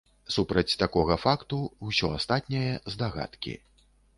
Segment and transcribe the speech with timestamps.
[0.35, 1.59] Супраць такога факту,
[1.91, 3.55] усё астатняе здагадкі.